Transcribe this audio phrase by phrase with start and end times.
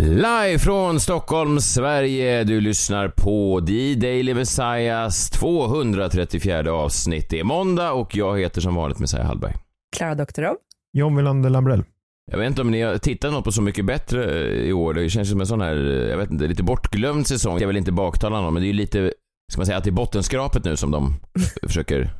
[0.00, 2.44] Live från Stockholm, Sverige.
[2.44, 7.30] Du lyssnar på The Daily Messiahs 234 avsnitt.
[7.30, 9.54] Det är måndag och jag heter som vanligt Messiah Hallberg.
[9.96, 10.56] Klara Doktorov.
[10.92, 11.84] John Wilander Lambrell.
[12.30, 14.94] Jag vet inte om ni har tittat något på Så mycket bättre i år.
[14.94, 15.76] Det känns som en sån här,
[16.10, 17.58] jag vet inte, lite bortglömd säsong.
[17.60, 19.12] Jag vill inte baktala någon, men det är ju lite,
[19.52, 21.14] ska man säga att det är bottenskrapet nu som de
[21.62, 22.10] försöker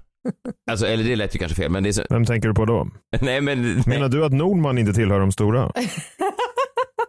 [0.70, 2.02] Alltså, eller det lät ju kanske fel, men det är så...
[2.10, 2.88] Vem tänker du på då?
[3.20, 3.62] Nej, men...
[3.62, 3.82] Nej.
[3.86, 5.72] Menar du att Nordman inte tillhör de stora?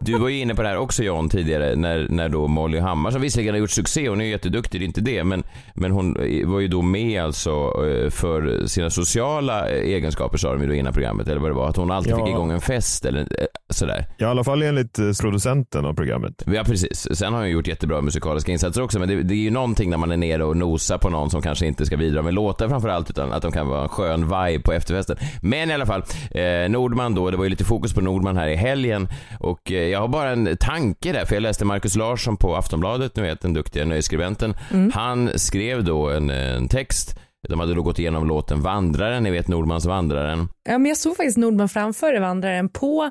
[0.04, 3.10] Du var ju inne på det här också John tidigare när, när då Molly Hammar
[3.10, 5.42] som visserligen har gjort succé, hon är ju jätteduktig, det är inte det, men,
[5.74, 6.12] men hon
[6.44, 7.50] var ju då med alltså
[7.86, 11.68] eh, för sina sociala egenskaper sa de ju då innan programmet, eller vad det var,
[11.68, 12.16] att hon alltid Ja.
[12.16, 13.26] fick igång en fest eller
[13.70, 14.06] sådär.
[14.18, 16.44] I alla fall enligt eh, producenten av programmet.
[16.46, 19.50] Ja precis, sen har hon gjort jättebra musikaliska insatser också, men det, det är ju
[19.50, 22.34] någonting när man är nere och nosar på någon som kanske inte ska bidra med
[22.34, 25.16] låtar framförallt, utan att de kan vara en skön vibe på efterfesten.
[25.42, 28.48] Men i alla fall, eh, Nordman då, det var ju lite fokus på Nordman här
[28.48, 29.08] i helgen
[29.40, 33.16] och eh, jag har bara en tanke där, för jag läste Markus Larsson på Aftonbladet,
[33.16, 34.54] nu vet den duktiga nöjesskribenten.
[34.92, 37.18] Han skrev då en, en text
[37.48, 40.48] de hade då gått igenom låten Vandraren, ni vet Nordmans Vandraren.
[40.68, 43.10] Ja, men jag såg faktiskt Nordman framför vandraren på,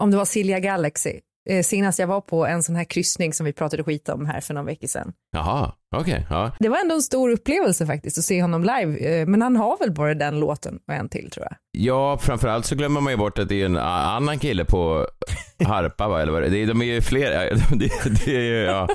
[0.00, 3.46] om det var Silja Galaxy, eh, senast jag var på en sån här kryssning som
[3.46, 5.12] vi pratade skit om här för någon vecka sedan.
[5.32, 6.52] Jaha, okej, ja.
[6.58, 9.78] Det var ändå en stor upplevelse faktiskt att se honom live, eh, men han har
[9.78, 11.56] väl bara den låten och en till tror jag.
[11.78, 15.06] Ja, framförallt så glömmer man ju bort att det är en annan kille på
[15.64, 16.66] harpa va, eller vad det är.
[16.66, 17.30] De är ju fler,
[17.70, 17.90] det,
[18.24, 18.88] det är ju, ja.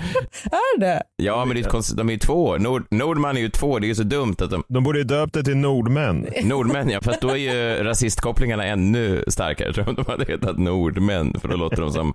[0.52, 1.04] Är det?
[1.16, 2.58] ja men det är de är ju två.
[2.58, 5.04] Nord, Nordman är ju två, det är ju så dumt att de, De borde ju
[5.04, 6.28] döpt det till Nordmän.
[6.44, 10.60] Nordmän ja, fast då är ju rasistkopplingarna ännu starkare tror jag om de hade hetat
[10.60, 12.14] Nordmän, för då låter de som,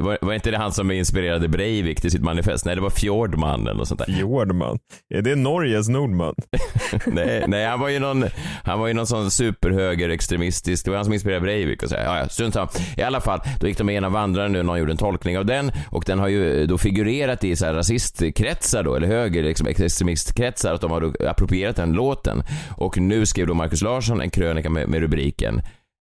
[0.00, 2.64] var, var inte det han som inspirerade Breivik till sitt manifest?
[2.64, 4.14] Nej, det var Fjordman eller något sånt där.
[4.14, 4.78] Fjordman.
[5.14, 6.34] Är det Norges Nordman?
[7.06, 8.24] nej, nej, han var ju någon,
[8.64, 12.04] han var ju någon sån superhögerextremistisk, det var han som inspirerade Breivik och så här.
[12.04, 12.68] Ja, ja, strunt samma.
[12.96, 15.72] I alla fall, då gick de igenom Vandraren nu, någon gjorde en tolkning av den
[15.90, 19.66] och den har ju eh, då figurerat i så här rasistkretsar då, eller höger liksom,
[19.66, 22.42] extremistkretsar, att de har då approprierat den låten.
[22.76, 25.62] Och nu skrev då Markus Larsson en krönika med, med rubriken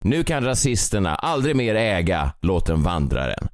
[0.04, 3.48] Nu kan rasisterna aldrig mer äga låten Vandraren.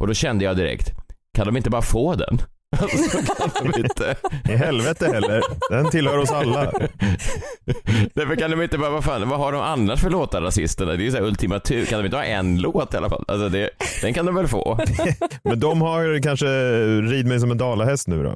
[0.00, 0.92] Och då kände jag direkt,
[1.34, 2.38] kan de inte bara få den?
[2.76, 4.16] Alltså, kan de inte?
[4.48, 5.42] I helvete heller.
[5.70, 6.72] Den tillhör oss alla.
[8.14, 10.92] Därför kan de inte bara, vad fan, vad har de annars för låtar rasisterna?
[10.92, 13.24] Det är ju såhär ultimatur, kan de inte ha en låt i alla fall?
[13.28, 13.70] Alltså det,
[14.02, 14.78] den kan de väl få?
[15.42, 16.46] Men de har kanske
[17.00, 18.34] Rid mig som en dalahäst nu då.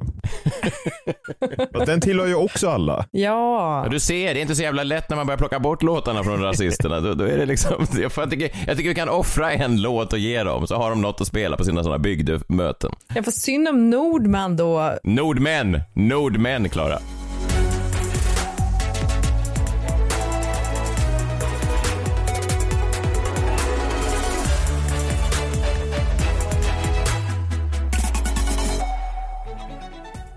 [1.85, 3.05] Den tillhör ju också alla.
[3.11, 3.83] Ja.
[3.83, 6.23] Ja, du ser, det är inte så jävla lätt när man börjar plocka bort låtarna
[6.23, 6.99] från rasisterna.
[6.99, 10.19] Då, då är det liksom, jag, tycker, jag tycker vi kan offra en låt och
[10.19, 12.91] ge dem, så har de något att spela på sina sådana bygdemöten.
[13.15, 13.89] Jag får synd om
[14.23, 14.97] Nordman då.
[15.03, 16.99] Nordmän, Nordmän Klara.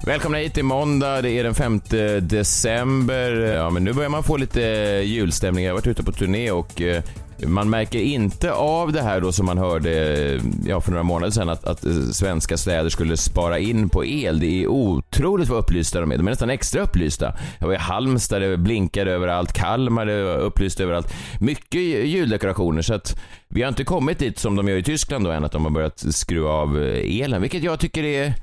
[0.06, 1.80] Välkomna hit till måndag, det är den 5
[2.20, 3.32] december.
[3.32, 4.60] Ja, men nu börjar man få lite
[5.04, 5.64] julstämning.
[5.64, 7.02] Jag har varit ute på turné och eh,
[7.46, 11.30] man märker inte av det här då som man hörde eh, ja, för några månader
[11.30, 14.40] sedan att, att eh, svenska städer skulle spara in på el.
[14.40, 16.16] Det är otroligt vad upplysta de är.
[16.16, 17.34] De är nästan extra upplysta.
[17.58, 19.52] Jag var i Halmstad, det blinkade överallt.
[19.52, 21.14] Kalmar, det var upplyst överallt.
[21.40, 25.30] Mycket juldekorationer så att vi har inte kommit dit som de gör i Tyskland då
[25.30, 28.34] än att de har börjat skruva av eh, elen, vilket jag tycker är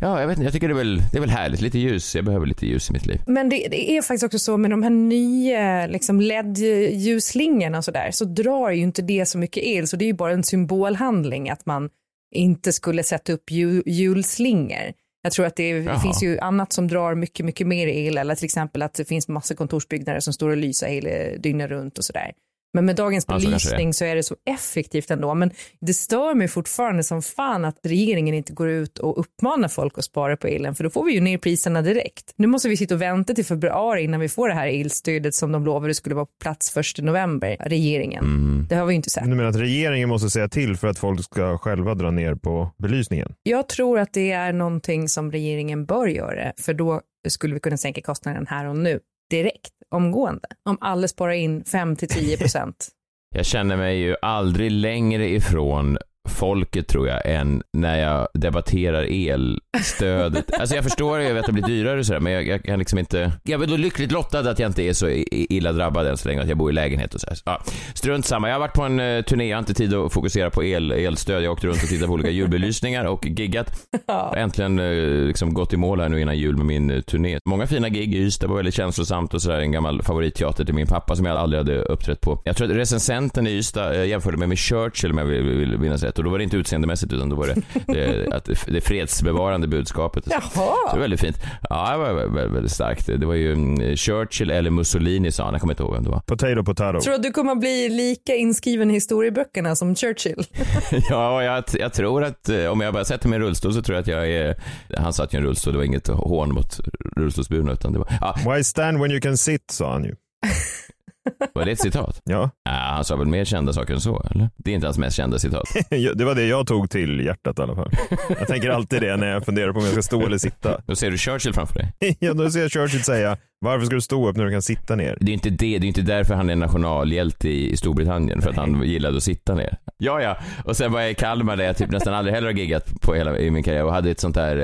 [0.00, 0.44] Ja, jag vet inte.
[0.44, 1.60] Jag tycker det är väl, det är väl härligt.
[1.60, 2.14] Lite ljus.
[2.14, 3.20] Jag behöver lite ljus i mitt liv.
[3.26, 8.10] Men det, det är faktiskt också så med de här nya liksom LED-ljusslingorna och sådär
[8.10, 11.50] så drar ju inte det så mycket el så det är ju bara en symbolhandling
[11.50, 11.90] att man
[12.34, 14.92] inte skulle sätta upp ju, julslingor.
[15.22, 16.00] Jag tror att det Jaha.
[16.00, 19.28] finns ju annat som drar mycket, mycket mer el eller till exempel att det finns
[19.28, 22.32] massa kontorsbyggnader som står och lyser hela dygnet runt och sådär.
[22.72, 25.34] Men med dagens belysning så är det så effektivt ändå.
[25.34, 25.50] Men
[25.80, 30.04] det stör mig fortfarande som fan att regeringen inte går ut och uppmanar folk att
[30.04, 32.34] spara på elen för då får vi ju ner priserna direkt.
[32.36, 35.52] Nu måste vi sitta och vänta till februari innan vi får det här elstödet som
[35.52, 38.24] de lovade skulle vara på plats 1 november, regeringen.
[38.24, 38.66] Mm.
[38.68, 39.24] Det har vi ju inte sett.
[39.24, 42.70] Du menar att regeringen måste säga till för att folk ska själva dra ner på
[42.78, 43.34] belysningen?
[43.42, 47.76] Jag tror att det är någonting som regeringen bör göra för då skulle vi kunna
[47.76, 49.00] sänka kostnaden här och nu
[49.30, 50.48] direkt, omgående.
[50.68, 52.88] Om alla sparar in 5 till 10 procent.
[53.34, 55.98] Jag känner mig ju aldrig längre ifrån
[56.28, 60.54] folket tror jag än när jag debatterar elstödet.
[60.60, 62.98] alltså jag förstår ju att det blir dyrare och sådär men jag, jag kan liksom
[62.98, 66.28] inte, jag är då lyckligt lottad att jag inte är så illa drabbad än så
[66.28, 67.38] länge att jag bor i lägenhet och sådär.
[67.44, 67.62] Ja,
[67.94, 68.48] strunt samma.
[68.48, 70.92] Jag har varit på en eh, turné, jag har inte tid att fokusera på el,
[70.92, 71.42] elstöd.
[71.42, 73.86] Jag åkte runt och tittade på olika julbelysningar och giggat.
[74.06, 77.38] Har äntligen eh, liksom gått i mål här nu innan jul med min eh, turné.
[77.44, 79.58] Många fina gig i Ystad, var väldigt känslosamt och sådär.
[79.60, 82.42] En gammal favoritteater till min pappa som jag aldrig hade uppträtt på.
[82.44, 86.02] Jag tror att recensenten i Ystad jämförde mig med Churchill om jag vill, vill minnas
[86.02, 86.09] rätt.
[86.18, 90.24] Och då var det inte utseendemässigt utan då var det det, att det fredsbevarande budskapet.
[90.24, 90.76] Så det Jaha.
[90.92, 91.36] var väldigt fint.
[91.70, 93.06] Ja, det var väldigt, väldigt starkt.
[93.06, 96.10] Det var ju mm, Churchill eller Mussolini sa han, jag kommer inte ihåg vem det
[96.10, 96.20] var.
[96.20, 97.00] Potato, potato.
[97.00, 100.44] Tror du att du kommer att bli lika inskriven i historieböckerna som Churchill?
[101.10, 103.96] Ja, jag, jag tror att eh, om jag bara sätter mig i rullstol så tror
[103.96, 104.56] jag att jag är...
[104.96, 106.80] Han satt ju i en rullstol, det var inget hån mot
[107.16, 108.08] rullstolsburna utan det var...
[108.20, 110.14] Ja, Why stand when you can sit, sa han ju.
[111.54, 112.20] var det ett citat?
[112.24, 114.50] Ja, Ja, han sa väl mer kända saker än så, eller?
[114.56, 115.68] Det är inte hans mest kända citat.
[116.14, 117.90] det var det jag tog till hjärtat i alla fall.
[118.38, 120.80] Jag tänker alltid det när jag funderar på om jag ska stå eller sitta.
[120.86, 122.16] Då ser du Churchill framför dig.
[122.18, 124.96] Ja, då ser jag Churchill säga, varför ska du stå upp när du kan sitta
[124.96, 125.18] ner?
[125.20, 128.50] Det är inte det, det är inte därför han är nationalhjälte i, i Storbritannien, för
[128.50, 129.78] att han gillade att sitta ner.
[129.98, 130.36] Ja, ja.
[130.64, 133.14] Och sen var jag i Kalmar där jag typ nästan aldrig heller har giggat på
[133.14, 134.56] hela i min karriär och hade ett sånt där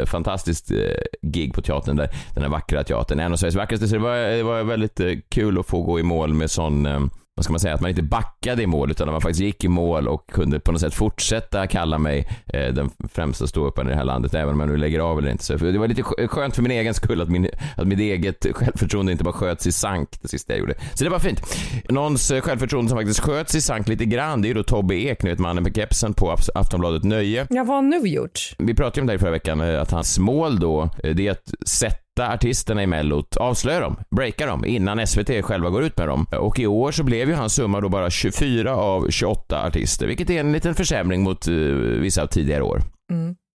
[0.00, 0.78] eh, fantastiskt eh,
[1.22, 4.16] gig på teatern där, den här vackra teatern, en av Sveriges vackraste, så det var,
[4.16, 7.00] det var väldigt eh, kul att få gå i mål med sån eh,
[7.36, 9.64] vad ska man säga, att man inte backade i mål utan att man faktiskt gick
[9.64, 13.90] i mål och kunde på något sätt fortsätta kalla mig eh, den främsta ståupparen i
[13.90, 15.44] det här landet även om jag nu lägger av eller inte.
[15.44, 18.46] Så det var lite skö- skönt för min egen skull att, min, att mitt eget
[18.56, 20.74] självförtroende inte bara sköts i sank det sista jag gjorde.
[20.94, 21.40] Så det var fint.
[21.88, 24.94] Någons eh, självförtroende som faktiskt sköts i sank lite grann det är ju då Tobbe
[24.94, 27.46] Ek, ni vet mannen med kepsen på Aft- Aftonbladet Nöje.
[27.50, 28.40] Ja, vad har han nu gjort?
[28.58, 31.26] Vi pratade ju om det här förra veckan, eh, att hans mål då, eh, det
[31.26, 35.98] är att sätta artisterna i mellot, avslöja dem, breaka dem innan SVT själva går ut
[35.98, 36.26] med dem.
[36.38, 40.30] Och i år så blev ju hans summa då bara 24 av 28 artister, vilket
[40.30, 42.82] är en liten försämring mot uh, vissa tidigare år.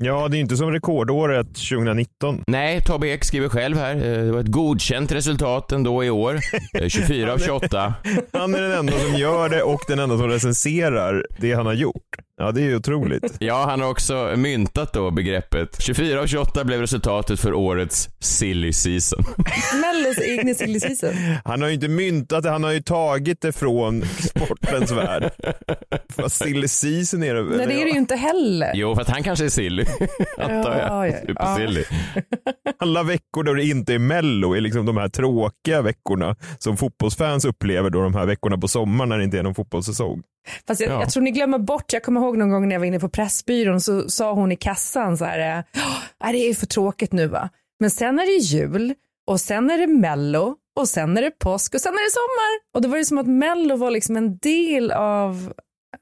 [0.03, 2.43] Ja, det är inte som rekordåret 2019.
[2.47, 6.39] Nej, Tobbe Ek skriver själv här, eh, det var ett godkänt resultat ändå i år.
[6.73, 7.93] Eh, 24 av 28.
[8.33, 11.73] Han är den enda som gör det och den enda som recenserar det han har
[11.73, 12.24] gjort.
[12.37, 13.23] Ja, det är ju otroligt.
[13.39, 18.73] Ja, han har också myntat då begreppet 24 av 28 blev resultatet för årets silly
[18.73, 19.23] season.
[19.81, 21.13] Mellos egna silly season.
[21.45, 25.31] Han har ju inte myntat det, han har ju tagit det från sportens värld.
[26.15, 28.71] Fast silly season är det Nej, det är det ju inte heller.
[28.75, 29.85] Jo, för att han kanske är silly,
[30.37, 31.15] antar Ja, jag.
[31.15, 31.83] ja, Supersilly.
[32.79, 37.45] Alla veckor då det inte är mello är liksom de här tråkiga veckorna som fotbollsfans
[37.45, 40.21] upplever då de här veckorna på sommaren när det inte är någon fotbollssäsong.
[40.67, 40.99] Fast jag, Ja.
[40.99, 43.09] jag tror ni glömmer bort, jag kommer ihåg någon gång när jag var inne på
[43.09, 45.63] Pressbyrån så sa hon i kassan så här,
[46.23, 47.49] "Åh, det är för tråkigt nu va.
[47.79, 48.93] Men sen är det jul
[49.27, 52.75] och sen är det mello och sen är det påsk och sen är det sommar.
[52.75, 55.53] Och då var det som att mello var liksom en del av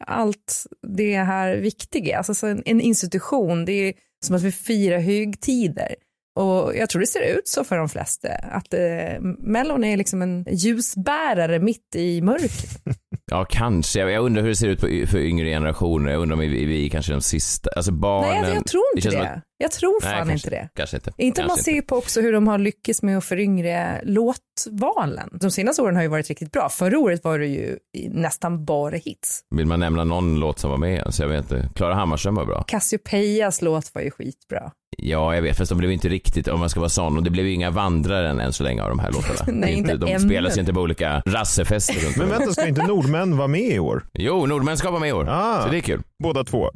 [0.08, 3.66] allt det här viktiga, alltså så en, en institution.
[3.66, 3.94] Det är
[4.26, 5.96] som att vi firar högtider.
[6.36, 10.22] Och jag tror det ser ut så för de flesta, att eh, mellon är liksom
[10.22, 12.82] en ljusbärare mitt i mörkret.
[13.32, 14.00] Ja, kanske.
[14.00, 16.12] Jag- undrar hur det ser ut på, för yngre generationer.
[16.12, 18.30] Jag undrar om vi, vi är kanske de sista, alltså barnen.
[18.30, 19.42] Nej, alltså, jag tror inte känns det.
[19.58, 20.70] Jag tror Nej, fan kanske inte det.
[20.76, 21.12] Kanske inte.
[21.18, 25.30] Inte om man ser på också hur de har lyckats med att föryngra låtvalen.
[25.42, 26.70] De senaste åren har ju varit riktigt bra.
[26.70, 27.78] Förra året var det ju
[28.10, 29.42] nästan bara hits.
[29.56, 31.04] Vill man nämna någon låt som var med?
[31.04, 31.70] Alltså, jag vet inte.
[31.76, 32.64] Klara Hammarström var bra.
[32.68, 34.72] Cassiopeias låt var ju skitbra.
[34.98, 35.58] Ja, jag vet.
[35.58, 37.18] Fast de blev inte riktigt, om man ska vara sån.
[37.18, 39.40] Och det blev ju inga vandraren än så länge av de här låtarna.
[39.48, 40.20] Nej, inte de ännu.
[40.20, 43.80] spelas ju inte på olika rassefester runt Men vänta, ska inte nordmän vara med i
[43.80, 44.06] år?
[44.14, 45.28] Jo, Nordmän ska vara med i år.
[45.30, 45.64] Ah.
[45.64, 46.02] Så det är kul.
[46.24, 46.70] Båda två.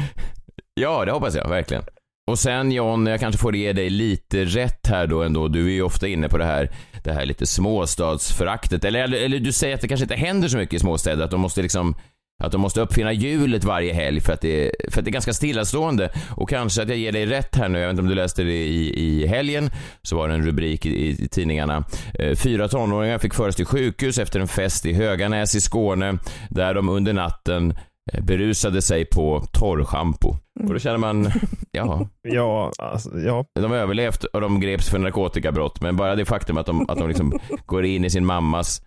[0.74, 1.82] ja, det hoppas jag verkligen.
[2.30, 5.48] Och sen John, jag kanske får ge dig lite rätt här då ändå.
[5.48, 6.70] Du är ju ofta inne på det här,
[7.04, 8.84] det här lite småstadsföraktet.
[8.84, 11.30] Eller, eller, eller du säger att det kanske inte händer så mycket i småstäder, att
[11.30, 11.94] de måste liksom
[12.42, 15.32] att de måste uppfinna hjulet varje helg för att, det, för att det är ganska
[15.32, 16.10] stillastående.
[16.36, 18.42] Och kanske att jag ger dig rätt här nu, jag vet inte om du läste
[18.42, 19.70] det i, i helgen,
[20.02, 21.84] så var det en rubrik i, i tidningarna.
[22.14, 26.18] Eh, fyra tonåringar fick föras till sjukhus efter en fest i Höganäs i Skåne,
[26.50, 27.76] där de under natten eh,
[28.22, 30.28] berusade sig på torrschampo.
[30.60, 31.30] Och då känner man,
[31.70, 33.44] ja, Ja, alltså, ja.
[33.54, 36.98] de har överlevt och de greps för narkotikabrott, men bara det faktum att de, att
[36.98, 38.82] de liksom går in i sin mammas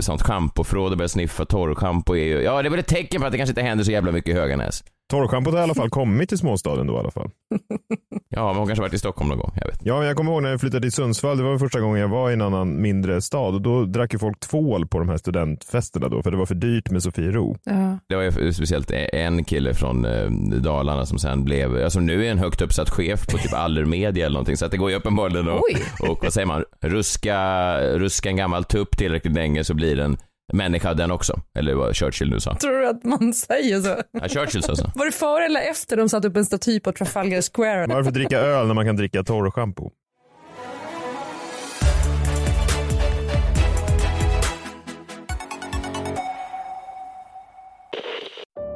[0.00, 3.26] sånt schampoförråd och börjar sniffa torrschampo är ju, ja det är väl ett tecken på
[3.26, 4.84] att det kanske inte händer så jävla mycket i Höganäs.
[5.08, 7.30] Torrschampot har i alla fall kommit till småstaden då i alla fall.
[8.30, 9.78] Ja, men hon kanske varit i Stockholm någon gång, jag vet.
[9.82, 11.36] Ja, jag kommer ihåg när jag flyttade till Sundsvall.
[11.36, 14.18] Det var första gången jag var i en annan mindre stad och då drack ju
[14.18, 17.56] folk tvål på de här studentfesterna då för det var för dyrt med Sofiero.
[17.64, 17.98] Ja.
[18.08, 22.30] Det var ju speciellt en kille från eh, Dalarna som sen blev, alltså nu är
[22.30, 25.48] en högt uppsatt chef på typ Allermedia eller någonting, så att det går ju uppenbarligen
[25.48, 26.08] att, Oj.
[26.10, 30.16] och vad säger man, ruska, ruska en gammal tupp tillräckligt länge så blir den
[30.52, 31.40] människa den också.
[31.58, 32.54] Eller vad Churchill nu sa.
[32.56, 34.02] Tror du att man säger så?
[34.12, 34.90] Ja, Churchill sa så.
[34.94, 37.86] Var det före eller efter de satte upp en staty på Trafalgar Square?
[37.86, 39.90] Varför dricka öl när man kan dricka torrschampo?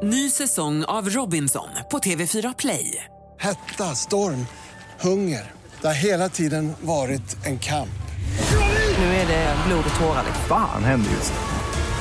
[0.02, 3.05] Ny säsong av Robinson på TV4 Play.
[3.41, 4.47] Hetta, storm,
[5.00, 5.50] hunger.
[5.81, 7.88] Det har hela tiden varit en kamp.
[8.99, 10.25] Nu är det blod och tårar.
[10.49, 11.51] Fan händer just nu.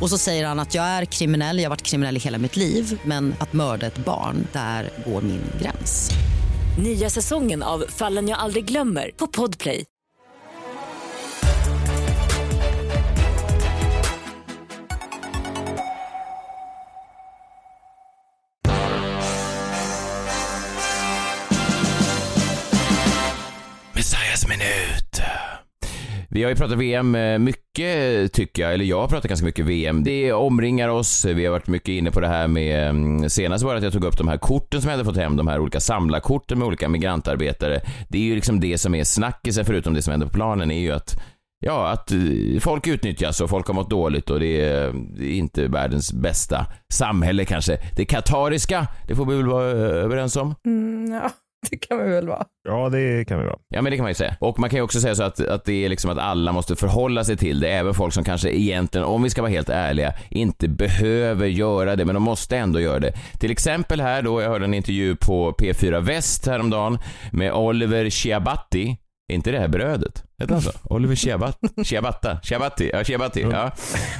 [0.00, 2.56] Och så säger han att jag är kriminell, jag har varit kriminell i hela mitt
[2.56, 6.10] liv men att mörda ett barn, där går min gräns.
[6.78, 9.84] Nya säsongen av Fallen jag aldrig glömmer på Podplay.
[23.94, 25.20] Messiahs minut.
[26.28, 27.38] Vi har ju pratat VM eh,
[27.78, 30.04] mycket tycker jag, eller jag har pratat ganska mycket VM.
[30.04, 33.72] Det omringar oss, vi har varit mycket inne på det här med, mm, senast var
[33.72, 35.58] det att jag tog upp de här korten som jag hade fått hem, de här
[35.58, 37.80] olika samlarkorten med olika migrantarbetare.
[38.08, 40.80] Det är ju liksom det som är snackisen förutom det som händer på planen är
[40.80, 41.20] ju att
[41.66, 45.34] Ja, att eh, folk utnyttjas och folk har mått dåligt och det är, det är
[45.34, 47.78] inte världens bästa samhälle kanske.
[47.96, 50.54] Det katariska, det får vi väl vara eh, överens om?
[50.66, 51.30] Mm, ja,
[51.70, 52.44] det kan vi väl vara.
[52.68, 53.56] Ja, det kan vi vara.
[53.68, 54.36] Ja men det kan man ju säga.
[54.40, 56.76] Och man kan ju också säga så att, att det är liksom att alla måste
[56.76, 57.68] förhålla sig till det.
[57.68, 62.04] Även folk som kanske egentligen, om vi ska vara helt ärliga, inte behöver göra det.
[62.04, 63.12] Men de måste ändå göra det.
[63.40, 66.98] Till exempel här då, jag hörde en intervju på P4 Väst häromdagen
[67.32, 68.96] med Oliver Chiabatti.
[69.32, 70.24] Inte det här brödet?
[70.38, 70.70] Heter han så?
[70.84, 71.68] Oliver Chiabatti?
[71.84, 72.40] Chiabatta?
[72.42, 72.90] Chiabatti?
[72.92, 73.40] Ja, Chiabatti.
[73.40, 73.70] Ja.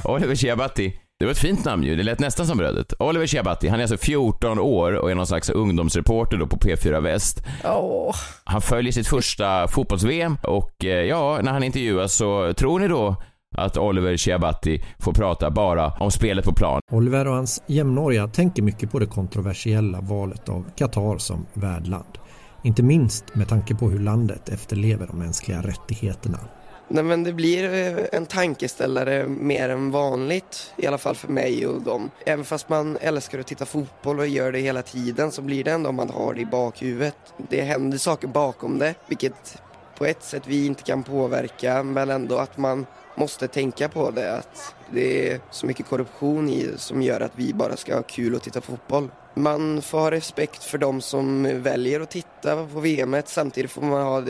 [0.03, 0.93] Oliver Chiabatti.
[1.19, 2.93] Det var ett fint namn ju, det lät nästan som brödet.
[2.99, 7.01] Oliver Chiabatti, han är alltså 14 år och är någon slags ungdomsreporter då på P4
[7.01, 7.43] Väst.
[7.63, 12.87] Åh, Han följer sitt första fotbolls-VM och eh, ja, när han intervjuas så tror ni
[12.87, 13.15] då
[13.57, 16.81] att Oliver Chiabatti får prata bara om spelet på plan.
[16.91, 22.17] Oliver och hans jämnåriga tänker mycket på det kontroversiella valet av Qatar som värdland.
[22.63, 26.39] Inte minst med tanke på hur landet efterlever de mänskliga rättigheterna.
[26.87, 31.67] Nej men det blir eh, en tankeställare mer än vanligt, i alla fall för mig
[31.67, 32.11] och dem.
[32.25, 35.71] Även fast man älskar att titta fotboll och gör det hela tiden så blir det
[35.71, 37.17] ändå om man har det i bakhuvudet.
[37.49, 39.57] Det händer saker bakom det, vilket
[39.97, 44.33] på ett sätt vi inte kan påverka, men ändå att man måste tänka på det.
[44.33, 48.03] Att det är så mycket korruption i det som gör att vi bara ska ha
[48.03, 49.09] kul och titta på fotboll.
[49.33, 54.01] Man får ha respekt för de som väljer att titta på VM, samtidigt får man
[54.01, 54.23] ha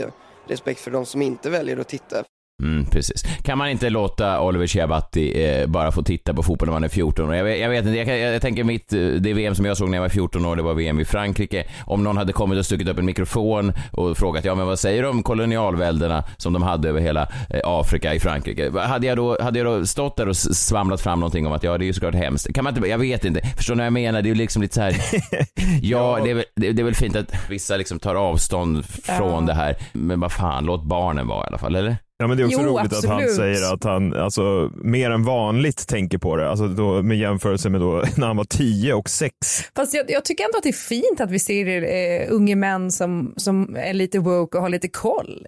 [0.48, 2.24] respekt för de som inte väljer att titta.
[2.64, 3.24] Mm, precis.
[3.44, 6.88] Kan man inte låta Oliver Chiabatti eh, bara få titta på fotboll när man är
[6.88, 7.36] 14 år?
[7.36, 9.90] Jag, jag vet inte, jag, kan- jag, tänker mitt, eh, det VM som jag såg
[9.90, 11.64] när jag var 14 år, det var VM i Frankrike.
[11.86, 15.02] Om någon hade kommit och stuckit upp en mikrofon och frågat, ja men vad säger
[15.04, 18.72] du om kolonialväldena som de hade över hela eh, Afrika i Frankrike?
[18.80, 21.78] Hade jag, då, hade jag då stått där och svamlat fram någonting om att ja,
[21.78, 22.54] det är ju såklart hemskt.
[22.54, 24.22] Kan man inte, jag vet inte, förstår ni vad jag menar?
[24.22, 24.96] Det är ju liksom lite så här.
[25.82, 29.34] ja, det är, väl, det, det är väl fint att vissa liksom tar avstånd från
[29.34, 29.48] Ja.
[29.48, 31.98] det här, men vad fan, låt barnen vara i alla fall, eller?
[32.18, 33.36] Ja, men det är också Jo, roligt att han absolut.
[33.36, 36.50] säger att han alltså, mer än vanligt tänker på det.
[36.50, 39.34] Alltså då, med jämförelse med då, när han var 10 och 6.
[39.76, 42.92] Fast jag, jag tycker ändå att det är fint att vi ser eh, unga män
[42.92, 45.48] som, som är lite woke och har lite koll.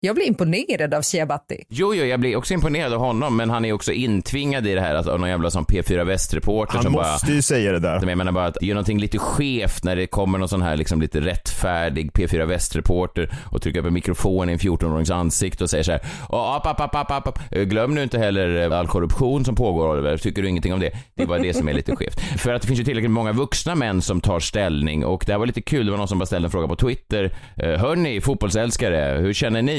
[0.00, 1.64] Jag blir imponerad av Chiabatti.
[1.68, 4.80] Jo, jo, jag blir också imponerad av honom, men han är också intvingad i det
[4.80, 7.34] här att av någon jävla som P4 Väst-reporter Han som måste bara...
[7.34, 7.94] ju säga det där.
[7.94, 10.76] Jag menar bara att det är någonting lite skevt när det kommer någon sån här
[10.76, 11.20] liksom lite
[11.58, 15.92] rättfärdig P4 Väst-reporter och trycker upp en mikrofon i en 14-årings ansikte och säger så
[15.92, 17.38] här app, app, app, app, app.
[17.50, 20.80] Eh, glöm nu inte heller eh, all korruption som pågår Oliver, tycker du ingenting om
[20.80, 20.90] det?
[21.14, 22.20] Det är bara det som är lite skevt.
[22.38, 25.38] För att det finns ju tillräckligt många vuxna män som tar ställning och det här
[25.38, 27.32] var lite kul, det var någon som bara ställde en fråga på Twitter.
[27.56, 29.78] Eh, Hörni, fotbollsälskare, hur känner ni?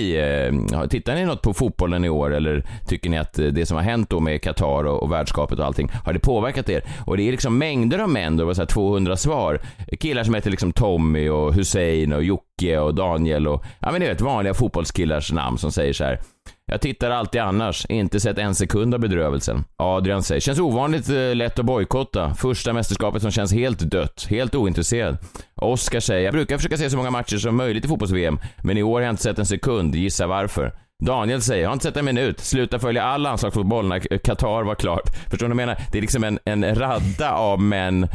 [0.89, 4.09] Tittar ni något på fotbollen i år eller tycker ni att det som har hänt
[4.09, 6.83] då med Qatar och, och värdskapet och allting, har det påverkat er?
[7.05, 9.61] Och det är liksom mängder av män, det var så här 200 svar.
[9.99, 14.01] Killar som heter liksom Tommy och Hussein Hussein och Jocke och Daniel och, ja men
[14.01, 16.19] ni vet vanliga fotbollskillars namn som säger så här.
[16.65, 19.63] Jag tittar alltid annars, inte sett en sekund av bedrövelsen.
[19.77, 22.33] Adrian säger, känns ovanligt eh, lätt att bojkotta.
[22.33, 25.17] Första mästerskapet som känns helt dött, helt ointresserad.
[25.55, 28.83] Oskar säger, jag brukar försöka se så många matcher som möjligt i fotbolls-VM, men i
[28.83, 30.73] år har jag inte sett en sekund, gissa varför.
[31.03, 34.75] Daniel säger, jag har inte sett en minut, sluta följa all landslagsfotboll när Qatar var
[34.75, 35.09] klart.
[35.29, 35.81] Förstår du vad jag menar?
[35.91, 38.07] Det är liksom en, en radda av män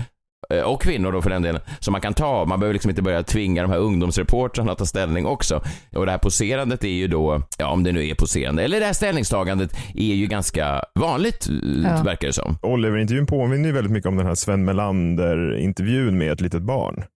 [0.65, 2.45] och kvinnor då för den delen, som man kan ta.
[2.45, 5.63] Man behöver liksom inte börja tvinga de här ungdomsreportrarna att ta ställning också.
[5.97, 8.87] Och det här poserandet är ju då, ja om det nu är poserande, eller det
[8.87, 11.47] här ställningstagandet är ju ganska vanligt,
[11.85, 12.03] ja.
[12.05, 12.59] verkar det som.
[12.63, 17.05] Oliver-intervjun påminner ju väldigt mycket om den här Sven Melander-intervjun med ett litet barn.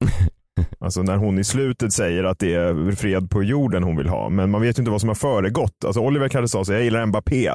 [0.80, 4.28] Alltså när hon i slutet säger att det är fred på jorden hon vill ha.
[4.28, 5.84] Men man vet ju inte vad som har föregått.
[5.86, 7.50] Alltså Oliver kanske sa så jag gillar Mbappé.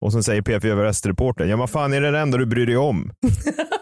[0.00, 2.76] Och sen säger P4 Västreportern, ja vad fan är det det enda du bryr dig
[2.76, 3.10] om?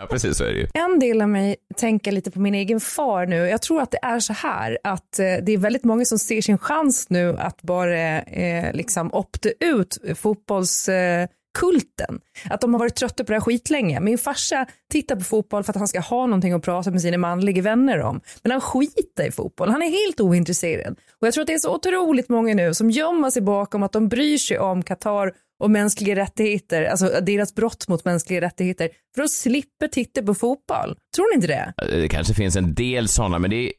[0.00, 0.66] ja precis så är det ju.
[0.74, 3.36] En del av mig tänker lite på min egen far nu.
[3.36, 6.40] Jag tror att det är så här att eh, det är väldigt många som ser
[6.40, 11.28] sin chans nu att bara eh, liksom opta ut fotbolls eh,
[11.58, 12.20] kulten.
[12.50, 14.00] Att de har varit trötta på det här skitlänge.
[14.00, 17.18] Min farsa tittar på fotboll för att han ska ha någonting att prata med sina
[17.18, 18.20] manliga vänner om.
[18.42, 19.68] Men han skiter i fotboll.
[19.68, 20.96] Han är helt ointresserad.
[21.20, 23.92] Och jag tror att det är så otroligt många nu som gömmer sig bakom att
[23.92, 29.22] de bryr sig om Qatar och mänskliga rättigheter, alltså deras brott mot mänskliga rättigheter, för
[29.22, 30.96] att slippa titta på fotboll.
[31.16, 31.72] Tror ni inte det?
[32.00, 33.72] Det kanske finns en del sådana, men det är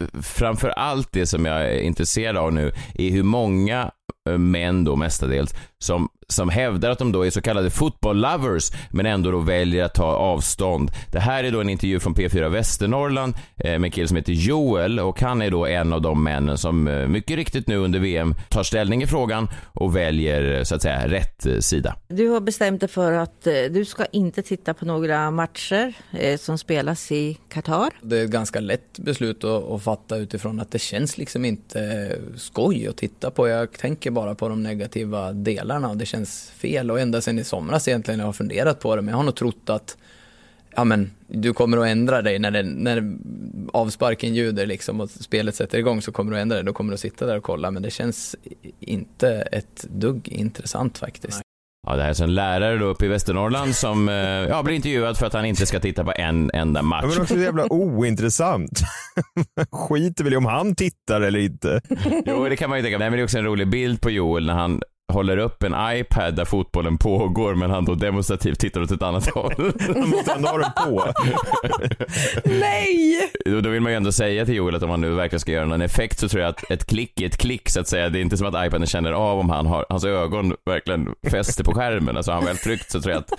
[0.00, 3.90] eh, framför allt det som jag är intresserad av nu är hur många
[4.28, 8.70] eh, män då mestadels som som hävdar att de då är så kallade football lovers
[8.90, 10.90] men ändå då väljer att ta avstånd.
[11.12, 14.32] Det här är då en intervju från P4 Västernorrland eh, med en kille som heter
[14.32, 17.98] Joel och han är då en av de männen som eh, mycket riktigt nu under
[17.98, 21.96] VM tar ställning i frågan och väljer så att säga rätt eh, sida.
[22.08, 25.94] Du har bestämt dig för att du ska inte titta på några matcher
[26.36, 27.90] som spelas i Qatar.
[28.02, 32.88] Det är ett ganska lätt beslut att fatta utifrån att det känns liksom inte skoj
[32.88, 33.48] att titta på.
[33.48, 37.44] Jag tänker bara på de negativa delarna och det känns fel och ända sedan i
[37.44, 39.96] somras egentligen jag har funderat på det men jag har nog trott att
[40.76, 43.16] ja men du kommer att ändra dig när, det, när
[43.72, 46.64] avsparken ljuder liksom och spelet sätter igång så kommer du att ändra dig.
[46.64, 48.36] Då kommer du att sitta där och kolla men det känns
[48.80, 51.40] inte ett dugg intressant faktiskt.
[51.86, 55.16] Ja, det här är en lärare då uppe i Västernorrland som eh, ja, blir intervjuad
[55.16, 57.02] för att han inte ska titta på en enda match.
[57.02, 58.80] Ja, men också så jävla ointressant.
[59.72, 61.80] Skiter väl i om han tittar eller inte.
[62.26, 62.98] Jo, det kan man ju tänka.
[62.98, 65.74] Nej, men det är också en rolig bild på Joel när han håller upp en
[65.96, 69.72] iPad där fotbollen pågår men han då demonstrativt tittar åt ett annat håll.
[69.94, 71.12] Han måste ändå ha den på.
[72.44, 73.30] Nej!
[73.44, 75.66] Då vill man ju ändå säga till Joel att om han nu verkligen ska göra
[75.66, 78.08] någon effekt så tror jag att ett klick är ett klick så att säga.
[78.08, 81.64] Det är inte som att iPaden känner av om han har, hans ögon verkligen fäster
[81.64, 82.16] på skärmen.
[82.16, 83.32] Alltså har han väl tryckt så tror jag att,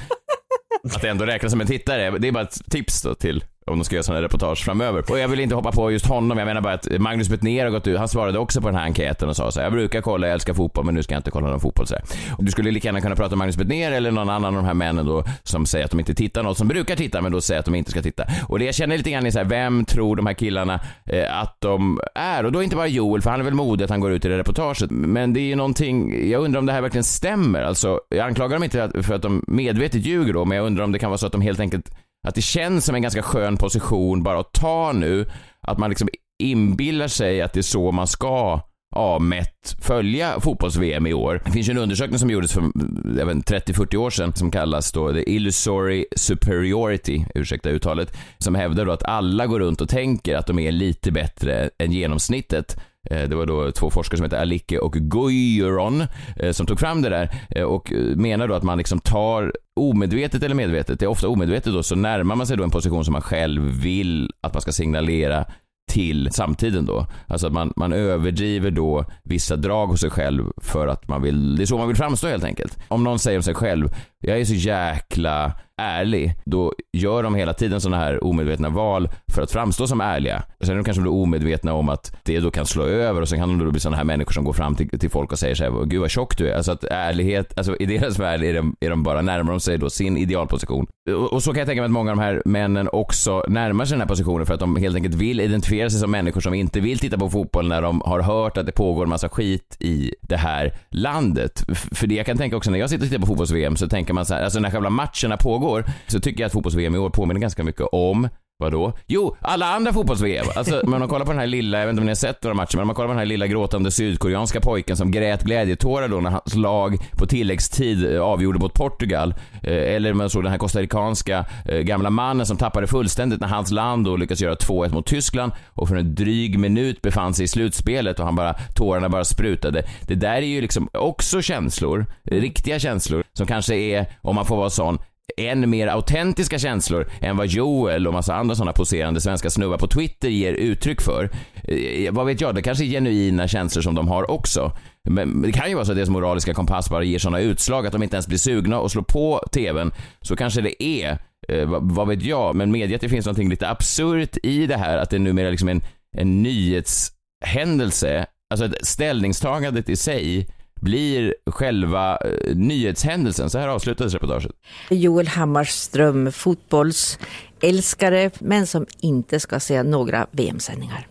[0.96, 2.18] att det ändå räknas som en tittare.
[2.18, 5.04] Det är bara ett tips då till om de ska göra sådana reportage framöver.
[5.10, 6.38] Och jag vill inte hoppa på just honom.
[6.38, 7.98] Jag menar bara att Magnus Betnér har gått ut.
[7.98, 10.34] Han svarade också på den här enkäten och sa så här, jag brukar kolla, jag
[10.34, 11.88] älskar fotboll, men nu ska jag inte kolla någon fotboll.
[11.88, 12.04] Så här.
[12.38, 14.66] Och du skulle lika gärna kunna prata om Magnus Betnér eller någon annan av de
[14.66, 17.42] här männen då som säger att de inte tittar, något som brukar titta, men då
[17.42, 18.24] säger att de inte ska titta.
[18.48, 21.42] Och det jag känner lite grann är så här, vem tror de här killarna eh,
[21.42, 22.46] att de är?
[22.46, 24.28] Och då inte bara Joel, för han är väl modig att han går ut i
[24.28, 24.92] det reportaget.
[24.92, 27.62] Men det är ju någonting, jag undrar om det här verkligen stämmer.
[27.64, 30.92] Alltså, jag anklagar dem inte för att de medvetet ljuger då, men jag undrar om
[30.92, 31.92] det kan vara så att de helt enkelt
[32.28, 35.26] att det känns som en ganska skön position bara att ta nu.
[35.62, 36.10] Att man liksom
[36.44, 38.62] inbillar sig att det är så man ska
[38.96, 41.42] avmätt följa fotbolls-VM i år.
[41.46, 45.32] Det finns ju en undersökning som gjordes för 30-40 år sedan som kallas då The
[45.32, 50.60] Illusory Superiority, ursäkta uttalet, som hävdar då att alla går runt och tänker att de
[50.60, 52.80] är lite bättre än genomsnittet.
[53.10, 56.04] Eh, det var då två forskare som heter Alike och Guiron
[56.36, 60.44] eh, som tog fram det där eh, och menar då att man liksom tar omedvetet
[60.44, 63.12] eller medvetet, det är ofta omedvetet då, så närmar man sig då en position som
[63.12, 65.46] man själv vill att man ska signalera
[65.90, 67.08] till samtiden då.
[67.28, 71.56] Alltså att man, man överdriver då vissa drag hos sig själv för att man vill,
[71.56, 72.78] det är så man vill framstå helt enkelt.
[72.88, 77.54] Om någon säger om sig själv, jag är så jäkla ärlig, då gör de hela
[77.54, 80.44] tiden sådana här omedvetna val för att framstå som ärliga.
[80.62, 83.40] Sen är de kanske då omedvetna om att det då kan slå över och sen
[83.40, 85.56] kan de då bli sådana här människor som går fram till, till folk och säger
[85.56, 86.56] såhär, gud vad tjock du är.
[86.56, 89.78] Alltså att ärlighet, alltså i deras värld är de, är de bara närmar de sig
[89.78, 90.88] då sin idealposition.
[91.10, 93.86] Och, och, så kan jag tänka mig att många av de här männen också närmar
[93.86, 96.54] sig den här positionen för att de helt enkelt vill identifiera sig som människor som
[96.54, 99.78] inte vill titta på fotboll när de har hört att det pågår en massa skit
[99.80, 101.66] i det här landet.
[101.92, 104.09] För det jag kan tänka också när jag sitter och tittar på fotbolls-VM så tänker
[104.14, 107.10] man så här, alltså när själva matcherna pågår så tycker jag att fotbolls-VM i år
[107.10, 108.30] påminner ganska mycket om
[108.62, 108.94] Vadå?
[109.08, 110.46] Jo, alla andra fotbolls-VM.
[110.56, 112.44] Alltså, om man kollar på den här lilla, jag vet inte om ni har sett
[112.44, 115.44] några matcher, men om man kollar på den här lilla gråtande sydkoreanska pojken som grät
[115.44, 119.34] glädjetårar då när hans lag på tilläggstid eh, avgjorde mot Portugal.
[119.64, 123.72] Eh, eller man såg den här costaricanska eh, gamla mannen som tappade fullständigt när hans
[123.72, 127.48] land då lyckades göra 2-1 mot Tyskland och för en dryg minut befann sig i
[127.48, 129.84] slutspelet och han bara, tårarna bara sprutade.
[130.02, 134.58] Det där är ju liksom också känslor, riktiga känslor, som kanske är, om man får
[134.58, 134.98] vara sån,
[135.48, 139.88] än mer autentiska känslor än vad Joel och massa andra sådana poserande svenska snubbar på
[139.88, 141.30] Twitter ger uttryck för.
[141.64, 144.72] Eh, eh, vad vet jag, det kanske är genuina känslor som de har också.
[145.10, 147.92] Men det kan ju vara så att deras moraliska kompass bara ger sådana utslag att
[147.92, 149.92] de inte ens blir sugna och slår på TVn.
[150.22, 153.50] Så kanske det är, eh, vad, vad vet jag, men medge att det finns någonting
[153.50, 155.82] lite absurt i det här att det numera liksom en,
[156.18, 160.48] en nyhetshändelse, alltså ett ställningstagandet i sig
[160.82, 163.50] blir själva eh, nyhetshändelsen.
[163.50, 164.52] Så här avslutades reportaget.
[164.90, 171.08] Joel Hammarström, fotbollsälskare men som inte ska se några VM-sändningar.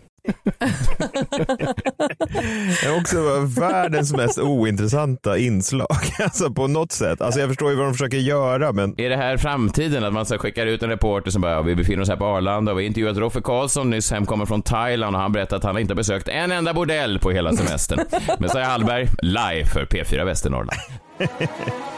[2.80, 5.88] Det är också världens mest ointressanta inslag.
[6.20, 7.20] Alltså på något sätt.
[7.20, 9.00] Alltså jag förstår ju vad de försöker göra men...
[9.00, 10.04] Är det här framtiden?
[10.04, 12.24] Att man så skickar ut en reporter som bara, ja, vi befinner oss här på
[12.24, 15.64] Arlanda och vi har intervjuat Roffe Karlsson nyss hemkommer från Thailand och han berättar att
[15.64, 18.00] han inte har besökt en enda bordell på hela semestern.
[18.38, 20.80] Messiah Hallberg, live för P4 Västernorrland.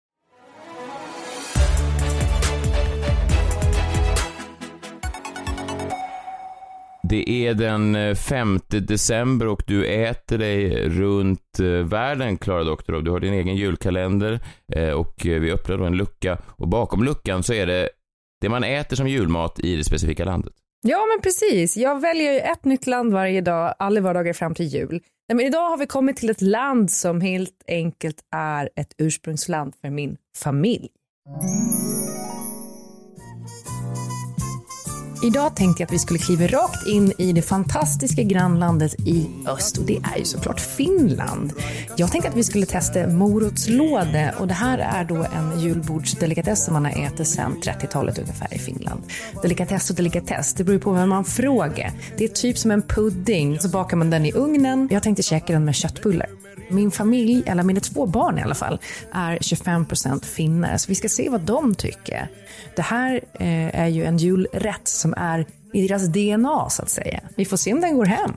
[7.11, 13.03] Det är den eh, 5 december och du äter dig runt eh, världen, Klara Doktorov.
[13.03, 14.39] Du har din egen julkalender
[14.75, 17.89] eh, och vi öppnar då en lucka och bakom luckan så är det
[18.41, 20.53] det man äter som julmat i det specifika landet.
[20.81, 21.77] Ja, men precis.
[21.77, 25.01] Jag väljer ju ett nytt land varje dag, alla vardagar fram till jul.
[25.29, 29.73] Nej, men idag har vi kommit till ett land som helt enkelt är ett ursprungsland
[29.81, 30.89] för min familj.
[35.23, 39.77] Idag tänkte jag att vi skulle kliva rakt in i det fantastiska grannlandet i öst
[39.77, 41.53] och det är ju såklart Finland.
[41.97, 46.73] Jag tänkte att vi skulle testa morotslåde och det här är då en julbordsdelikatess som
[46.73, 49.01] man har ätit sedan 30-talet ungefär i Finland.
[49.41, 51.91] Delikatess och delikatess, det beror på vem man frågar.
[52.17, 54.87] Det är typ som en pudding, så bakar man den i ugnen.
[54.91, 56.40] Jag tänkte käka den med köttbullar.
[56.71, 58.79] Min familj, eller mina två barn i alla fall,
[59.11, 62.27] är 25% finnar, så vi ska se vad de tycker.
[62.75, 67.19] Det här eh, är ju en julrätt som är i deras DNA så att säga.
[67.35, 68.33] Vi får se om den går hem.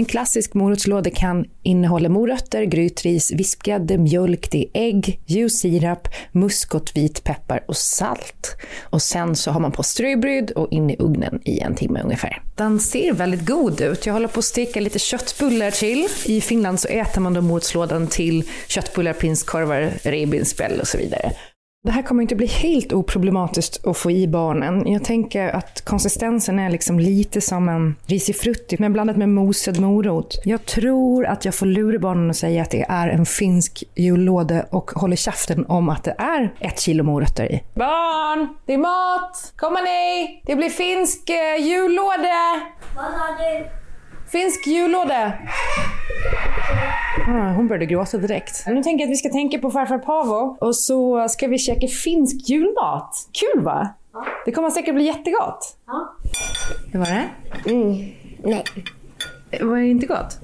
[0.00, 6.96] En klassisk morotslåda kan innehålla morötter, grytris, vispgrädde, mjölk, det är ägg, ljus sirap, muskot,
[6.96, 8.56] vitpeppar och salt.
[8.82, 12.42] Och sen så har man på ströbröd och in i ugnen i en timme ungefär.
[12.56, 14.06] Den ser väldigt god ut.
[14.06, 16.06] Jag håller på att steka lite köttbullar till.
[16.26, 21.32] I Finland så äter man då morotslådan till köttbullar, prinskorvar, revbensspjäll och så vidare.
[21.82, 24.92] Det här kommer inte bli helt oproblematiskt att få i barnen.
[24.92, 30.40] Jag tänker att konsistensen är liksom lite som en risifrutti, men blandat med mosad morot.
[30.44, 34.62] Jag tror att jag får lura barnen och säga att det är en finsk jullåda
[34.70, 37.62] och håller käften om att det är ett kilo morötter i.
[37.74, 38.48] Barn!
[38.66, 39.52] Det är mat!
[39.56, 40.42] Kommer ni?
[40.46, 42.60] Det blir finsk eh, jullåda!
[42.96, 43.79] Vad sa du?
[44.32, 45.32] Finsk jullåda!
[47.28, 48.66] Ah, hon började gråta direkt.
[48.66, 51.86] Nu tänker jag att vi ska tänka på farfar Pavo och så ska vi käka
[51.86, 53.14] finsk julmat.
[53.32, 53.88] Kul va?
[54.12, 54.24] Ja.
[54.44, 55.76] Det kommer säkert bli jättegott.
[55.86, 56.14] Ja.
[56.92, 57.28] Hur var det?
[57.70, 58.08] Mm.
[58.44, 58.64] Nej,
[59.50, 60.38] Det var inte gott?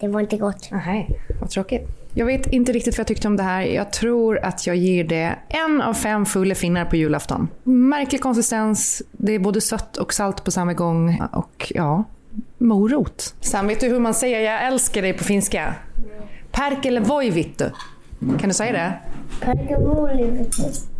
[0.00, 0.68] det var inte gott.
[0.70, 1.08] Nej,
[1.40, 1.88] vad tråkigt.
[2.14, 3.62] Jag vet inte riktigt vad jag tyckte om det här.
[3.62, 7.48] Jag tror att jag ger det en av fem fulla finnar på julafton.
[7.62, 11.22] Märklig konsistens, det är både sött och salt på samma gång.
[11.32, 12.04] Och ja,
[12.62, 13.34] morot.
[13.40, 15.74] Sam, vet du hur man säger jag älskar dig på finska?
[16.52, 17.64] Perkele voi vittu.
[18.40, 18.92] Kan du säga det?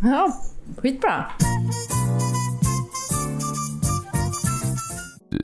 [0.02, 0.32] Ja,
[0.76, 1.24] skitbra.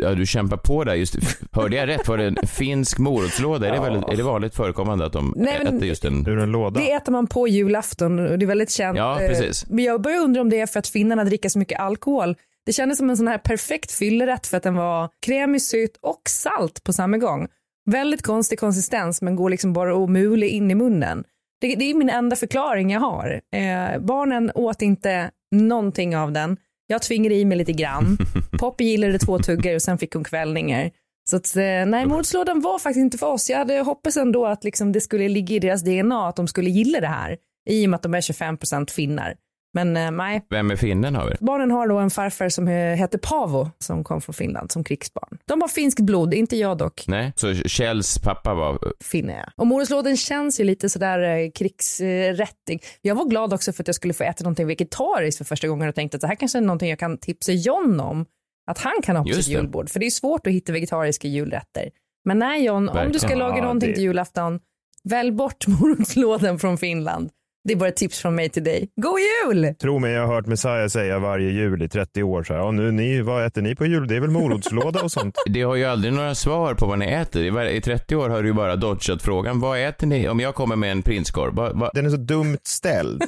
[0.01, 0.95] Ja, du kämpar på där.
[0.95, 1.17] Just,
[1.53, 2.09] hörde jag rätt?
[2.09, 3.69] Var det en finsk morotslåda?
[3.69, 6.27] Är, det väldigt, är det vanligt förekommande att de Nej, men- äter just en...
[6.27, 6.81] Ur en låda?
[6.81, 8.99] Det äter man på julafton och det är väldigt känt.
[8.99, 9.67] Ja, Eh, precis.
[9.69, 12.37] Men jag börjar undra om det är för att finnarna dricker så mycket alkohol.
[12.69, 16.23] Det kändes som en sån här perfekt fyllerätt för att den var krämig, söt och
[16.29, 17.49] salt på samma gång.
[17.91, 21.25] Väldigt konstig konsistens men går liksom bara mula in i munnen.
[21.61, 23.41] Det, det är min enda förklaring jag har.
[23.55, 26.57] Eh, barnen åt inte någonting av den.
[26.87, 28.19] Jag tvingade i mig lite grann.
[28.59, 30.91] Poppy gillade två tuggar och sen fick hon kvällningar.
[31.31, 33.51] Så att, eh, nej, mordslådan var faktiskt inte för oss.
[33.51, 36.71] Jag hade hoppats ändå att liksom det skulle ligga i deras DNA att de skulle
[36.71, 37.37] gilla det här.
[37.71, 39.35] I och med att de är 25% finnar.
[39.75, 40.47] Men eh, nej.
[40.51, 41.37] Vem är finnen har vi?
[41.41, 45.39] Barnen har då en farfar som eh, heter Pavo som kom från Finland som krigsbarn.
[45.45, 47.05] De har finskt blod, inte jag dock.
[47.09, 48.79] Nej, så Kjells pappa var...
[49.05, 49.53] Finne ja.
[49.57, 52.85] Och morotslådan känns ju lite sådär eh, krigsrättig.
[53.03, 55.89] Jag var glad också för att jag skulle få äta någonting vegetariskt för första gången
[55.89, 58.27] och tänkte att det här kanske är någonting jag kan tipsa John om.
[58.71, 59.91] Att han kan ha på sitt julbord.
[59.91, 61.91] För det är svårt att hitta vegetariska julrätter.
[62.25, 63.39] Men nej John, om du ska Verkligen.
[63.39, 64.61] laga Ja, någonting det- till julafton,
[65.05, 65.67] välj bort
[65.99, 67.31] morotslådan från Finland.
[67.65, 68.89] Det är bara ett tips från mig till dig.
[68.97, 69.75] God jul!
[69.81, 72.71] Tro mig, jag har hört Messiah säga varje jul i 30 år så här, ja,
[72.71, 74.09] nu, ni, vad äter ni på jul?
[74.09, 75.35] Det är väl morotslåda och sånt.
[75.47, 77.45] Det har ju aldrig några svar på vad ni äter.
[77.45, 79.61] I var- I 30 år har du ju bara dodgat frågan.
[79.61, 80.29] Vad äter ni?
[80.29, 81.91] Om jag kommer med en prinskorv, vad, vad...
[81.95, 83.23] Den är så dumt ställd.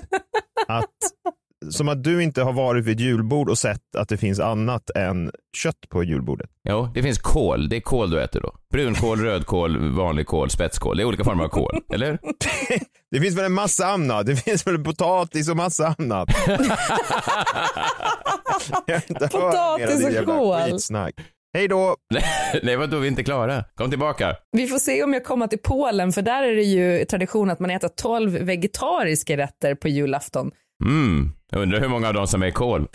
[0.68, 0.86] Att,
[1.70, 4.90] som att du inte har varit vid ett julbord och sett att det finns annat
[4.90, 6.50] än kött på julbordet.
[6.68, 7.68] Jo, det finns kål.
[7.68, 8.52] Det är kål du äter då.
[8.72, 10.96] Brunkål, rödkål, vanlig kål, spetskål.
[10.96, 12.18] Det är olika former av kål, eller?
[13.10, 14.26] Det finns väl en massa annat.
[14.26, 16.28] Det finns väl potatis och massa annat.
[19.30, 20.60] Potatis och kål.
[20.62, 21.14] skitsnack.
[21.54, 21.96] Hej då!
[22.62, 23.64] Nej, vadå, vi är inte klara.
[23.74, 24.36] Kom tillbaka.
[24.52, 27.60] Vi får se om jag kommer till Polen för där är det ju tradition att
[27.60, 30.50] man äter 12 vegetariska rätter på julafton.
[30.84, 32.88] Mm, jag undrar hur många av dem som är kål.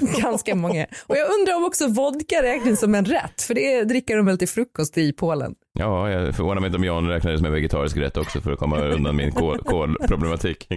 [0.22, 0.86] Ganska många.
[1.06, 4.38] Och jag undrar om också vodka räknas som en rätt för det dricker de väl
[4.38, 5.54] till frukost i Polen.
[5.78, 8.78] Ja, jag förvånar mig inte om det som en vegetarisk rätt också för att komma
[8.80, 10.68] undan min kål- kolproblematik.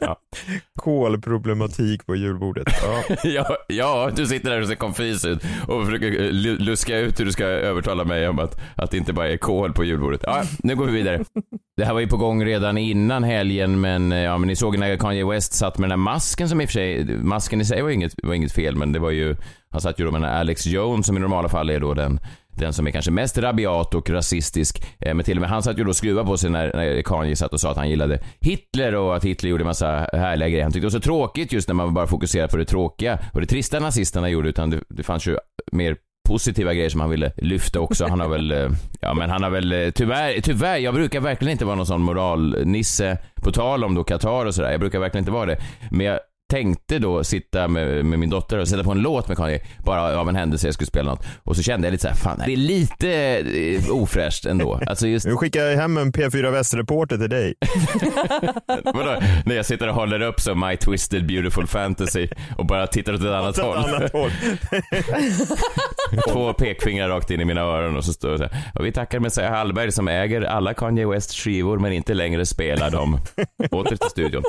[0.00, 0.16] Ja.
[0.96, 2.66] Kolproblematik på julbordet.
[2.82, 3.16] Ja.
[3.24, 7.20] Ja, ja, du sitter där och ser konfis ut och försöker eh, lu- luska ut
[7.20, 10.20] hur du ska övertala mig om att, att det inte bara är kol på julbordet.
[10.24, 11.24] Ja, nu går vi vidare.
[11.76, 14.78] Det här var ju på gång redan innan helgen, men, eh, ja, men ni såg
[14.78, 17.64] när Kanye West satt med den där masken som i och för sig, masken i
[17.64, 19.36] sig var inget, var inget fel, men det var ju,
[19.70, 21.94] han satt ju då med den här Alex Jones som i normala fall är då
[21.94, 22.20] den
[22.58, 24.82] den som är kanske mest rabiat och rasistisk.
[25.00, 27.02] Eh, Men till och med han satt ju då och skruvade på sig när, när
[27.02, 30.62] Kanye satt och sa att han gillade Hitler och att Hitler gjorde massa härliga grejer.
[30.62, 33.40] Han tyckte det var så tråkigt just när man bara fokuserar på det tråkiga och
[33.40, 35.36] det trista nazisterna gjorde utan det, det fanns ju
[35.72, 35.96] mer
[36.28, 38.06] positiva grejer som han ville lyfta också.
[38.08, 38.68] Han har väl, eh,
[39.00, 42.02] ja men han har väl, eh, tyvärr, tyvärr, jag brukar verkligen inte vara någon sån
[42.02, 45.58] moralnisse, på tal om då Qatar och sådär, jag brukar verkligen inte vara det.
[45.90, 46.18] Men jag
[46.50, 50.20] tänkte då sitta med, med min dotter och sätta på en låt med Kanye, bara
[50.20, 51.26] av en händelse jag skulle spela något.
[51.44, 54.80] Och så kände jag lite så här, fan det är lite eh, ofräscht ändå.
[54.86, 57.54] Alltså just, Nu skickar jag hem en P4 Väst-reporter till dig.
[58.84, 62.28] vadå, när jag sitter och håller upp som My Twisted Beautiful Fantasy
[62.58, 63.76] och bara tittar åt ett håll.
[63.76, 64.30] annat håll.
[66.32, 68.62] Två pekfingrar rakt in i mina öron och så står det så här.
[68.74, 72.90] Och vi tackar Messiah Hallberg som äger alla Kanye West skivor men inte längre spelar
[72.90, 73.20] dem.
[73.70, 74.42] Åter till studion.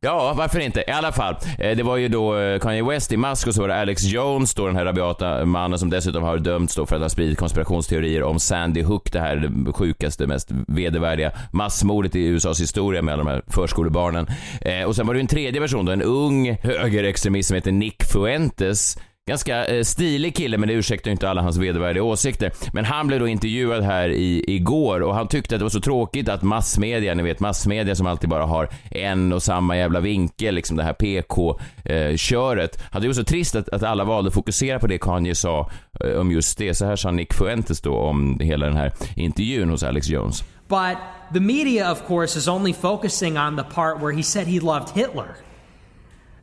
[0.00, 0.84] Ja, varför inte?
[0.88, 1.36] I alla fall.
[1.58, 4.04] Eh, det var ju då eh, Kanye West i mask och så var det Alex
[4.04, 7.38] Jones då den här rabiata mannen som dessutom har dömts då för att ha spridit
[7.38, 13.14] konspirationsteorier om Sandy Hook, det här det sjukaste, mest vedervärdiga massmordet i USAs historia med
[13.14, 14.26] alla de här förskolebarnen.
[14.60, 18.04] Eh, och sen var det en tredje person då, en ung högerextremist som heter Nick
[18.04, 22.52] Fuentes Ganska eh, stilig kille, men det ursäktar inte alla hans vedervärdiga åsikter.
[22.72, 25.80] Men han blev då intervjuad här i, igår och han tyckte att det var så
[25.80, 30.54] tråkigt att massmedia, ni vet massmedia som alltid bara har en och samma jävla vinkel,
[30.54, 32.76] liksom det här PK-köret.
[32.76, 34.98] Eh, han tyckte det var så trist att, att alla valde att fokusera på det
[34.98, 35.70] Kanye sa
[36.04, 36.74] eh, om just det.
[36.74, 40.44] Så här sa Nick Fuentes då om hela den här intervjun hos Alex Jones.
[40.68, 40.98] But
[41.32, 44.90] the media, of course, is only focusing on the part where he said he loved
[44.94, 45.47] Hitler.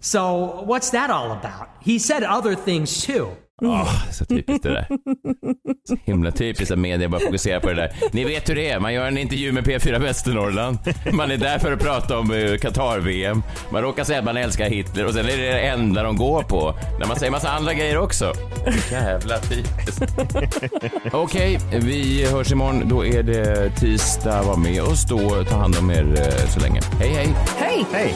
[0.06, 1.68] So, what's that all about?
[1.82, 3.28] He said other things too.
[3.64, 4.88] Ah, så typiskt det där.
[5.90, 7.92] Så himla typiskt att media bara fokuserar på det där.
[8.12, 10.78] Ni vet hur det är, man gör en intervju med P4 Västernorrland.
[11.14, 13.44] Man är där för att prata om eh, Qatar-VM.
[13.72, 16.44] Man råkar säga att man älskar Hitler och sen är det det enda de går
[16.44, 16.76] på.
[17.00, 18.34] När man säger massa andra grejer också.
[18.92, 20.04] Jävla typiskt.
[21.12, 22.90] Okej, vi hörs imorgon.
[22.90, 24.42] Då är det tisdag.
[24.44, 25.44] Var med oss då.
[25.44, 26.82] Ta hand om er eh, så länge.
[27.00, 27.36] Hej, hej.
[27.58, 27.86] Hej!
[27.92, 28.16] Hej!